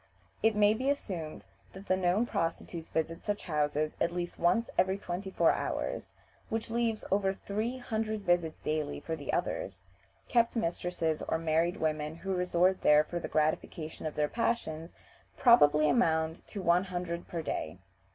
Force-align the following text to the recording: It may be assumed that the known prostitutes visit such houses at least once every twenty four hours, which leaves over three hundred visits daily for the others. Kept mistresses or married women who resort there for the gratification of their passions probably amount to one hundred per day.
It 0.41 0.55
may 0.55 0.73
be 0.73 0.89
assumed 0.89 1.45
that 1.73 1.85
the 1.87 1.95
known 1.95 2.25
prostitutes 2.25 2.89
visit 2.89 3.23
such 3.23 3.43
houses 3.43 3.95
at 4.01 4.11
least 4.11 4.39
once 4.39 4.67
every 4.75 4.97
twenty 4.97 5.29
four 5.29 5.51
hours, 5.51 6.15
which 6.49 6.71
leaves 6.71 7.05
over 7.11 7.35
three 7.35 7.77
hundred 7.77 8.21
visits 8.21 8.57
daily 8.63 8.99
for 8.99 9.15
the 9.15 9.31
others. 9.31 9.83
Kept 10.27 10.55
mistresses 10.55 11.21
or 11.27 11.37
married 11.37 11.77
women 11.77 12.15
who 12.15 12.33
resort 12.33 12.81
there 12.81 13.03
for 13.03 13.19
the 13.19 13.27
gratification 13.27 14.07
of 14.07 14.15
their 14.15 14.27
passions 14.27 14.95
probably 15.37 15.87
amount 15.87 16.47
to 16.47 16.63
one 16.63 16.85
hundred 16.85 17.27
per 17.27 17.43
day. 17.43 17.77